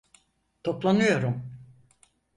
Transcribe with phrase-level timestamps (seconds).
[0.63, 1.43] Toplanıyorum.